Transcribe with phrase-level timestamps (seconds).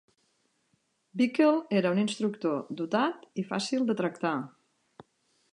[1.21, 4.37] Bickel era un instructor dotat i fàcil de tractar.